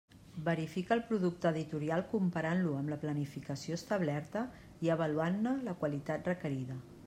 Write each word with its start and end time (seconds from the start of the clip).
Verifica 0.45 0.95
el 0.95 1.03
producte 1.09 1.49
editorial 1.49 2.03
comparant-lo 2.15 2.73
amb 2.79 2.93
la 2.93 2.99
planificació 3.05 3.79
establerta 3.83 4.45
i 4.87 4.93
avaluant-ne 4.99 5.55
la 5.71 5.81
qualitat 5.85 6.35
requerida. 6.35 6.85